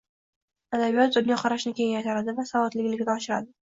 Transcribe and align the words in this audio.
adabiyot 0.77 1.13
dunyoqarashni 1.17 1.73
kengaytiradi 1.81 2.35
va 2.41 2.47
savodlilikni 2.53 3.11
oshiradi. 3.19 3.55